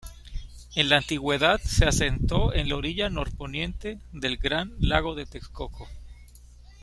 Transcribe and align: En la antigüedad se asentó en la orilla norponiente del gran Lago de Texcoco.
En 0.73 0.89
la 0.89 0.97
antigüedad 0.97 1.61
se 1.61 1.85
asentó 1.85 2.55
en 2.55 2.69
la 2.69 2.75
orilla 2.75 3.11
norponiente 3.11 3.99
del 4.11 4.37
gran 4.37 4.73
Lago 4.79 5.13
de 5.13 5.27
Texcoco. 5.27 5.87